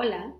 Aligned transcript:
Hola, 0.00 0.32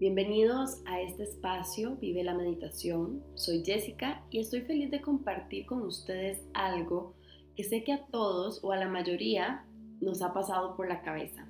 bienvenidos 0.00 0.80
a 0.86 1.02
este 1.02 1.24
espacio 1.24 1.96
Vive 1.96 2.24
la 2.24 2.32
Meditación. 2.32 3.22
Soy 3.34 3.62
Jessica 3.62 4.24
y 4.30 4.38
estoy 4.38 4.62
feliz 4.62 4.90
de 4.90 5.02
compartir 5.02 5.66
con 5.66 5.82
ustedes 5.82 6.42
algo 6.54 7.12
que 7.54 7.62
sé 7.62 7.84
que 7.84 7.92
a 7.92 8.06
todos 8.06 8.64
o 8.64 8.72
a 8.72 8.78
la 8.78 8.88
mayoría 8.88 9.66
nos 10.00 10.22
ha 10.22 10.32
pasado 10.32 10.78
por 10.78 10.88
la 10.88 11.02
cabeza. 11.02 11.46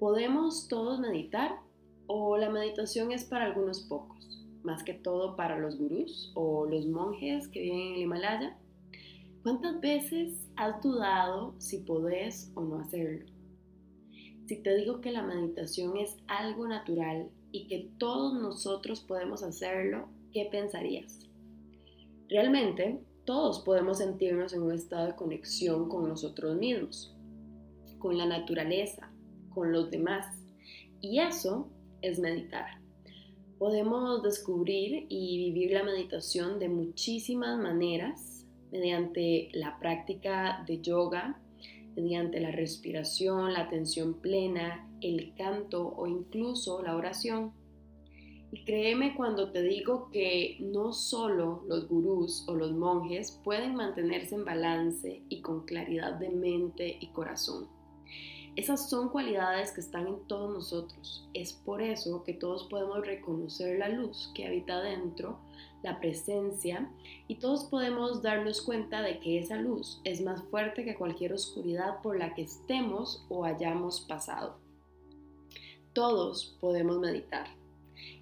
¿Podemos 0.00 0.66
todos 0.66 0.98
meditar 0.98 1.60
o 2.08 2.36
la 2.38 2.50
meditación 2.50 3.12
es 3.12 3.22
para 3.22 3.44
algunos 3.44 3.82
pocos? 3.82 4.44
Más 4.64 4.82
que 4.82 4.94
todo 4.94 5.36
para 5.36 5.60
los 5.60 5.78
gurús 5.78 6.32
o 6.34 6.66
los 6.66 6.88
monjes 6.88 7.46
que 7.46 7.60
viven 7.60 7.78
en 7.78 7.94
el 7.94 8.00
Himalaya. 8.00 8.58
¿Cuántas 9.44 9.80
veces 9.80 10.50
has 10.56 10.82
dudado 10.82 11.54
si 11.58 11.78
podés 11.78 12.50
o 12.56 12.62
no 12.62 12.80
hacerlo? 12.80 13.33
Si 14.46 14.56
te 14.62 14.76
digo 14.76 15.00
que 15.00 15.10
la 15.10 15.22
meditación 15.22 15.96
es 15.96 16.16
algo 16.26 16.68
natural 16.68 17.30
y 17.50 17.66
que 17.66 17.90
todos 17.98 18.34
nosotros 18.34 19.00
podemos 19.00 19.42
hacerlo, 19.42 20.08
¿qué 20.32 20.48
pensarías? 20.50 21.20
Realmente, 22.28 23.00
todos 23.24 23.60
podemos 23.60 23.98
sentirnos 23.98 24.52
en 24.52 24.62
un 24.62 24.72
estado 24.72 25.06
de 25.06 25.16
conexión 25.16 25.88
con 25.88 26.06
nosotros 26.08 26.56
mismos, 26.56 27.16
con 27.98 28.18
la 28.18 28.26
naturaleza, 28.26 29.10
con 29.48 29.72
los 29.72 29.90
demás. 29.90 30.26
Y 31.00 31.20
eso 31.20 31.70
es 32.02 32.18
meditar. 32.18 32.66
Podemos 33.58 34.22
descubrir 34.22 35.06
y 35.08 35.38
vivir 35.38 35.72
la 35.72 35.84
meditación 35.84 36.58
de 36.58 36.68
muchísimas 36.68 37.58
maneras, 37.58 38.46
mediante 38.70 39.48
la 39.54 39.78
práctica 39.78 40.62
de 40.66 40.82
yoga, 40.82 41.40
mediante 41.96 42.40
la 42.40 42.50
respiración, 42.50 43.52
la 43.52 43.60
atención 43.60 44.14
plena, 44.14 44.88
el 45.00 45.34
canto 45.36 45.94
o 45.96 46.06
incluso 46.06 46.82
la 46.82 46.96
oración. 46.96 47.52
Y 48.52 48.64
créeme 48.64 49.16
cuando 49.16 49.50
te 49.50 49.62
digo 49.62 50.10
que 50.12 50.56
no 50.60 50.92
solo 50.92 51.64
los 51.66 51.88
gurús 51.88 52.44
o 52.46 52.54
los 52.54 52.72
monjes 52.72 53.40
pueden 53.42 53.74
mantenerse 53.74 54.36
en 54.36 54.44
balance 54.44 55.22
y 55.28 55.40
con 55.40 55.64
claridad 55.64 56.14
de 56.14 56.30
mente 56.30 56.96
y 57.00 57.08
corazón. 57.08 57.68
Esas 58.56 58.88
son 58.88 59.08
cualidades 59.08 59.72
que 59.72 59.80
están 59.80 60.06
en 60.06 60.20
todos 60.28 60.52
nosotros. 60.52 61.28
Es 61.34 61.52
por 61.52 61.82
eso 61.82 62.22
que 62.22 62.34
todos 62.34 62.68
podemos 62.68 63.04
reconocer 63.04 63.80
la 63.80 63.88
luz 63.88 64.30
que 64.32 64.46
habita 64.46 64.80
dentro, 64.80 65.40
la 65.84 66.00
presencia, 66.00 66.90
y 67.28 67.36
todos 67.36 67.64
podemos 67.64 68.22
darnos 68.22 68.60
cuenta 68.62 69.02
de 69.02 69.20
que 69.20 69.38
esa 69.38 69.56
luz 69.56 70.00
es 70.02 70.20
más 70.20 70.42
fuerte 70.44 70.84
que 70.84 70.96
cualquier 70.96 71.32
oscuridad 71.32 72.02
por 72.02 72.18
la 72.18 72.34
que 72.34 72.42
estemos 72.42 73.24
o 73.28 73.44
hayamos 73.44 74.00
pasado. 74.00 74.58
Todos 75.92 76.56
podemos 76.60 76.98
meditar 76.98 77.46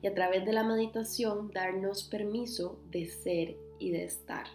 y 0.03 0.07
a 0.07 0.15
través 0.15 0.45
de 0.45 0.53
la 0.53 0.65
meditación 0.65 1.51
darnos 1.51 2.03
permiso 2.03 2.79
de 2.91 3.07
ser 3.07 3.57
y 3.79 3.91
de 3.91 4.05
estar 4.05 4.47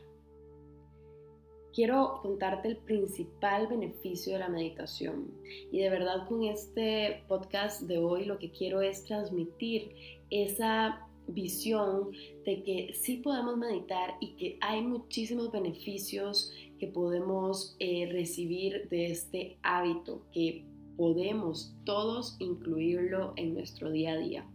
quiero 1.78 2.18
contarte 2.24 2.70
el 2.70 2.78
principal 2.78 3.68
beneficio 3.68 4.34
de 4.34 4.40
la 4.40 4.50
meditación. 4.50 5.32
Y 5.72 5.78
de 5.78 5.92
verdad 5.92 6.28
con 6.28 6.44
este 6.44 7.24
podcast 7.28 7.84
de 7.84 8.00
hoy 8.00 8.26
lo 8.26 8.40
que 8.40 8.50
quiero 8.50 8.82
es 8.82 9.04
transmitir 9.04 9.92
esa 10.32 11.07
visión 11.28 12.12
de 12.46 12.64
que 12.64 12.94
sí 12.94 13.18
podemos 13.18 13.58
meditar 13.58 14.16
y 14.20 14.36
que 14.36 14.58
hay 14.62 14.82
muchísimos 14.82 15.52
beneficios 15.52 16.52
que 16.80 16.88
podemos 16.88 17.76
eh, 17.80 18.10
recibir 18.12 18.88
de 18.90 19.08
este 19.08 19.58
hábito, 19.64 20.26
que 20.32 20.66
podemos 20.96 21.76
todos 21.86 22.36
incluirlo 22.40 23.34
en 23.36 23.54
nuestro 23.54 23.92
día 23.92 24.14
a 24.14 24.18
día. 24.18 24.48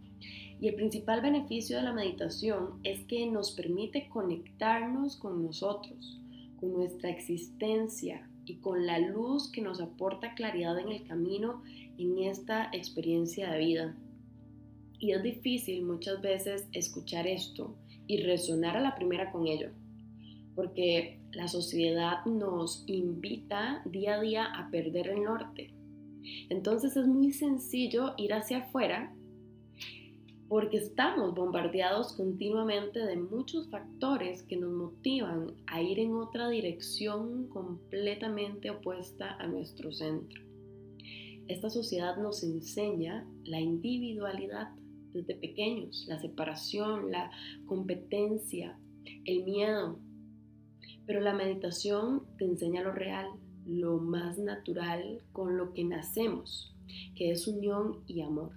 Y 0.59 0.67
el 0.67 0.75
principal 0.75 1.21
beneficio 1.21 1.77
de 1.77 1.83
la 1.83 1.93
meditación 1.93 2.79
es 2.83 3.03
que 3.05 3.25
nos 3.29 3.51
permite 3.51 4.07
conectarnos 4.09 5.17
con 5.17 5.43
nosotros, 5.43 6.21
con 6.59 6.73
nuestra 6.73 7.09
existencia 7.09 8.29
y 8.45 8.55
con 8.55 8.85
la 8.85 8.99
luz 8.99 9.51
que 9.51 9.61
nos 9.61 9.81
aporta 9.81 10.35
claridad 10.35 10.79
en 10.79 10.89
el 10.89 11.03
camino 11.03 11.63
en 11.97 12.19
esta 12.19 12.69
experiencia 12.71 13.51
de 13.51 13.59
vida. 13.59 13.97
Y 14.99 15.11
es 15.11 15.23
difícil 15.23 15.83
muchas 15.83 16.21
veces 16.21 16.67
escuchar 16.71 17.27
esto 17.27 17.75
y 18.07 18.23
resonar 18.23 18.77
a 18.77 18.81
la 18.81 18.95
primera 18.95 19.31
con 19.31 19.47
ello, 19.47 19.69
porque 20.55 21.19
la 21.31 21.47
sociedad 21.47 22.25
nos 22.25 22.83
invita 22.87 23.81
día 23.85 24.15
a 24.15 24.21
día 24.21 24.45
a 24.45 24.69
perder 24.69 25.09
el 25.09 25.23
norte. 25.23 25.73
Entonces 26.49 26.95
es 26.95 27.07
muy 27.07 27.31
sencillo 27.31 28.13
ir 28.17 28.33
hacia 28.33 28.59
afuera 28.59 29.13
porque 30.53 30.77
estamos 30.77 31.33
bombardeados 31.33 32.13
continuamente 32.13 32.99
de 32.99 33.15
muchos 33.15 33.69
factores 33.71 34.43
que 34.43 34.55
nos 34.55 34.71
motivan 34.71 35.47
a 35.65 35.81
ir 35.81 35.97
en 35.97 36.13
otra 36.13 36.47
dirección 36.49 37.47
completamente 37.47 38.69
opuesta 38.69 39.35
a 39.39 39.47
nuestro 39.47 39.91
centro. 39.91 40.43
Esta 41.47 41.71
sociedad 41.71 42.17
nos 42.17 42.43
enseña 42.43 43.27
la 43.45 43.59
individualidad 43.59 44.69
desde 45.13 45.35
pequeños, 45.35 46.05
la 46.07 46.19
separación, 46.19 47.11
la 47.11 47.31
competencia, 47.65 48.77
el 49.25 49.43
miedo. 49.43 49.99
Pero 51.05 51.19
la 51.21 51.33
meditación 51.33 52.23
te 52.37 52.45
enseña 52.45 52.81
lo 52.81 52.91
real, 52.91 53.27
lo 53.65 53.97
más 53.97 54.37
natural 54.37 55.21
con 55.31 55.57
lo 55.57 55.73
que 55.73 55.83
nacemos, 55.83 56.75
que 57.15 57.31
es 57.31 57.47
unión 57.47 58.03
y 58.07 58.21
amor. 58.21 58.51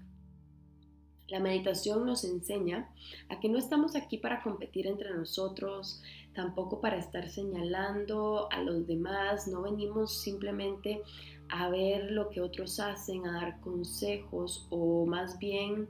La 1.28 1.40
meditación 1.40 2.06
nos 2.06 2.22
enseña 2.24 2.88
a 3.28 3.40
que 3.40 3.48
no 3.48 3.58
estamos 3.58 3.96
aquí 3.96 4.16
para 4.16 4.42
competir 4.42 4.86
entre 4.86 5.12
nosotros, 5.12 6.00
tampoco 6.34 6.80
para 6.80 6.98
estar 6.98 7.28
señalando 7.28 8.48
a 8.52 8.62
los 8.62 8.86
demás, 8.86 9.48
no 9.48 9.62
venimos 9.62 10.22
simplemente 10.22 11.02
a 11.48 11.68
ver 11.68 12.12
lo 12.12 12.28
que 12.30 12.40
otros 12.40 12.78
hacen, 12.78 13.26
a 13.26 13.32
dar 13.40 13.60
consejos 13.60 14.68
o 14.70 15.04
más 15.06 15.38
bien 15.40 15.88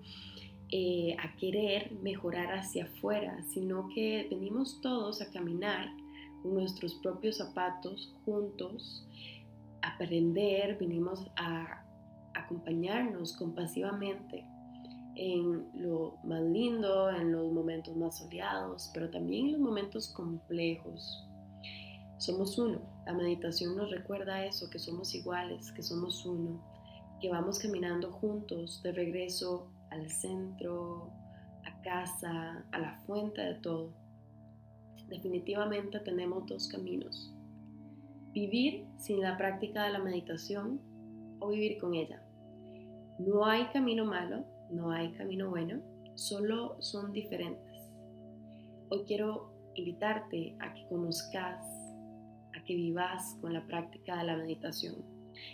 eh, 0.71 1.17
a 1.23 1.37
querer 1.37 1.93
mejorar 2.03 2.53
hacia 2.59 2.85
afuera, 2.85 3.41
sino 3.45 3.89
que 3.95 4.27
venimos 4.31 4.81
todos 4.81 5.23
a 5.23 5.31
caminar 5.31 5.89
con 6.43 6.55
nuestros 6.55 6.95
propios 6.97 7.37
zapatos 7.37 8.15
juntos, 8.25 9.07
a 9.83 9.95
aprender, 9.95 10.77
venimos 10.79 11.31
a 11.37 11.85
acompañarnos 12.35 13.37
compasivamente 13.37 14.45
en 15.15 15.67
lo 15.75 16.19
más 16.25 16.43
lindo, 16.43 17.11
en 17.11 17.33
los 17.33 17.53
momentos 17.53 17.97
más 17.97 18.19
soleados, 18.19 18.91
pero 18.93 19.09
también 19.11 19.47
en 19.47 19.53
los 19.53 19.61
momentos 19.61 20.09
complejos. 20.09 21.27
Somos 22.19 22.59
uno. 22.59 22.81
La 23.07 23.13
meditación 23.13 23.77
nos 23.77 23.91
recuerda 23.91 24.45
eso, 24.45 24.69
que 24.69 24.79
somos 24.79 25.15
iguales, 25.15 25.71
que 25.73 25.83
somos 25.83 26.25
uno, 26.27 26.61
que 27.21 27.31
vamos 27.31 27.59
caminando 27.59 28.11
juntos 28.11 28.83
de 28.83 28.93
regreso 28.93 29.71
al 29.97 30.11
centro, 30.11 31.11
a 31.65 31.81
casa, 31.83 32.65
a 32.71 32.79
la 32.79 33.01
fuente 33.07 33.41
de 33.41 33.55
todo. 33.55 33.93
Definitivamente 35.09 36.01
tenemos 36.01 36.47
dos 36.47 36.69
caminos. 36.69 37.33
Vivir 38.33 38.87
sin 38.99 39.21
la 39.21 39.37
práctica 39.37 39.85
de 39.85 39.93
la 39.93 39.99
meditación 39.99 40.81
o 41.41 41.49
vivir 41.49 41.79
con 41.79 41.95
ella. 41.95 42.23
No 43.19 43.47
hay 43.47 43.67
camino 43.69 44.05
malo, 44.05 44.45
no 44.71 44.91
hay 44.91 45.13
camino 45.13 45.49
bueno, 45.49 45.81
solo 46.15 46.77
son 46.83 47.13
diferentes. 47.13 47.83
Hoy 48.91 49.05
quiero 49.07 49.51
invitarte 49.75 50.57
a 50.61 50.75
que 50.75 50.87
conozcas, 50.89 51.65
a 52.55 52.65
que 52.65 52.75
vivas 52.75 53.37
con 53.41 53.55
la 53.55 53.67
práctica 53.67 54.19
de 54.19 54.25
la 54.25 54.37
meditación, 54.37 54.97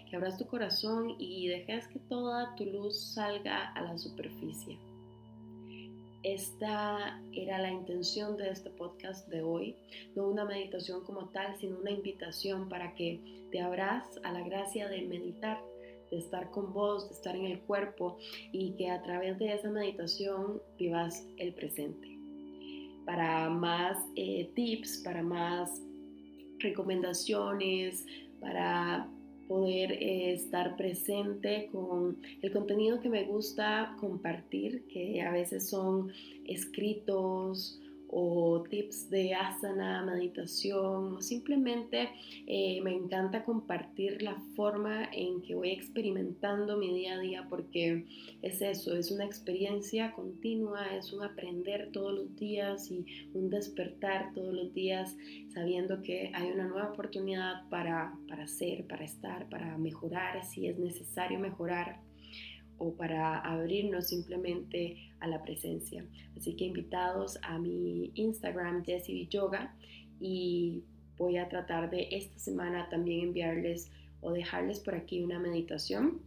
que 0.08 0.16
abras 0.16 0.38
tu 0.38 0.46
corazón 0.46 1.16
y 1.18 1.48
dejes 1.48 1.86
que 1.88 1.98
toda 1.98 2.54
tu 2.56 2.64
luz 2.66 2.98
salga 3.14 3.72
a 3.72 3.82
la 3.82 3.98
superficie. 3.98 4.78
Esta 6.22 7.20
era 7.32 7.58
la 7.58 7.70
intención 7.70 8.36
de 8.36 8.50
este 8.50 8.70
podcast 8.70 9.28
de 9.28 9.42
hoy, 9.42 9.76
no 10.14 10.28
una 10.28 10.44
meditación 10.44 11.02
como 11.02 11.30
tal, 11.30 11.56
sino 11.58 11.78
una 11.78 11.90
invitación 11.90 12.68
para 12.68 12.94
que 12.94 13.48
te 13.50 13.60
abras 13.60 14.04
a 14.22 14.32
la 14.32 14.42
gracia 14.42 14.88
de 14.88 15.02
meditar 15.02 15.58
de 16.12 16.18
estar 16.18 16.50
con 16.50 16.72
vos, 16.72 17.08
de 17.08 17.14
estar 17.14 17.34
en 17.34 17.46
el 17.46 17.58
cuerpo 17.60 18.18
y 18.52 18.72
que 18.72 18.90
a 18.90 19.02
través 19.02 19.38
de 19.38 19.54
esa 19.54 19.70
meditación 19.70 20.60
vivas 20.78 21.26
el 21.38 21.54
presente. 21.54 22.06
Para 23.06 23.48
más 23.48 23.98
eh, 24.14 24.50
tips, 24.54 24.98
para 24.98 25.22
más 25.22 25.80
recomendaciones, 26.58 28.06
para 28.40 29.08
poder 29.52 29.92
eh, 29.92 30.32
estar 30.32 30.78
presente 30.78 31.68
con 31.70 32.16
el 32.40 32.50
contenido 32.52 33.02
que 33.02 33.10
me 33.10 33.24
gusta 33.24 33.94
compartir, 34.00 34.86
que 34.88 35.20
a 35.20 35.30
veces 35.30 35.68
son 35.68 36.10
escritos 36.46 37.78
o 38.14 38.62
tips 38.68 39.08
de 39.08 39.34
asana, 39.34 40.04
meditación, 40.04 41.14
o 41.14 41.22
simplemente 41.22 42.10
eh, 42.46 42.78
me 42.82 42.92
encanta 42.92 43.42
compartir 43.42 44.20
la 44.20 44.36
forma 44.54 45.08
en 45.12 45.40
que 45.40 45.54
voy 45.54 45.70
experimentando 45.70 46.76
mi 46.76 46.92
día 46.92 47.14
a 47.14 47.20
día 47.20 47.46
porque 47.48 48.04
es 48.42 48.60
eso, 48.60 48.94
es 48.94 49.10
una 49.10 49.24
experiencia 49.24 50.12
continua, 50.12 50.94
es 50.94 51.10
un 51.14 51.22
aprender 51.22 51.88
todos 51.90 52.12
los 52.12 52.36
días 52.36 52.90
y 52.90 53.06
un 53.32 53.48
despertar 53.48 54.34
todos 54.34 54.52
los 54.52 54.74
días 54.74 55.16
sabiendo 55.54 56.02
que 56.02 56.30
hay 56.34 56.50
una 56.50 56.68
nueva 56.68 56.90
oportunidad 56.90 57.66
para, 57.70 58.14
para 58.28 58.46
ser, 58.46 58.86
para 58.86 59.04
estar, 59.06 59.48
para 59.48 59.78
mejorar 59.78 60.44
si 60.44 60.66
es 60.66 60.78
necesario 60.78 61.38
mejorar 61.38 62.11
o 62.78 62.94
para 62.94 63.38
abrirnos 63.38 64.08
simplemente 64.08 64.96
a 65.20 65.26
la 65.26 65.42
presencia. 65.42 66.04
Así 66.36 66.54
que 66.56 66.64
invitados 66.64 67.38
a 67.42 67.58
mi 67.58 68.10
Instagram, 68.14 68.84
Jessie 68.84 69.28
Yoga, 69.28 69.74
y 70.20 70.82
voy 71.16 71.36
a 71.36 71.48
tratar 71.48 71.90
de 71.90 72.08
esta 72.10 72.38
semana 72.38 72.88
también 72.88 73.28
enviarles 73.28 73.90
o 74.20 74.32
dejarles 74.32 74.80
por 74.80 74.94
aquí 74.94 75.22
una 75.22 75.38
meditación. 75.38 76.20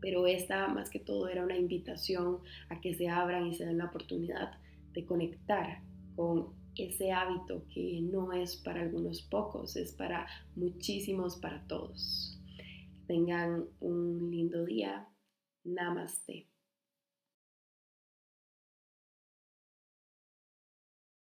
Pero 0.00 0.26
esta 0.26 0.68
más 0.68 0.90
que 0.90 1.00
todo 1.00 1.28
era 1.28 1.42
una 1.42 1.56
invitación 1.56 2.38
a 2.68 2.80
que 2.80 2.94
se 2.94 3.08
abran 3.08 3.46
y 3.46 3.54
se 3.54 3.66
den 3.66 3.78
la 3.78 3.86
oportunidad 3.86 4.58
de 4.92 5.04
conectar 5.04 5.80
con 6.14 6.54
ese 6.76 7.12
hábito 7.12 7.64
que 7.72 8.00
no 8.02 8.32
es 8.32 8.56
para 8.56 8.82
algunos 8.82 9.22
pocos, 9.22 9.76
es 9.76 9.92
para 9.92 10.26
muchísimos, 10.54 11.36
para 11.36 11.66
todos. 11.66 12.38
Tengan 13.06 13.64
un 13.80 14.30
lindo 14.30 14.64
día. 14.64 15.06
Namaste. 15.66 16.46